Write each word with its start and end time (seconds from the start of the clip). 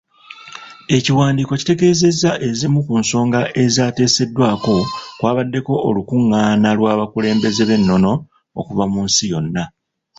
Ekiwandiiko 0.97 1.53
kitegeezezza 1.59 2.31
ezimu 2.47 2.79
ku 2.87 2.93
nsonga 3.01 3.41
ezaateeseddwako 3.63 4.75
kwabaddeko 5.19 5.73
olukungaana 5.87 6.69
lw'abakulembeze 6.77 7.63
b'ennono 7.69 8.11
okuva 8.59 8.85
mu 8.91 8.99
nsi 9.07 9.23
yonna. 9.31 9.63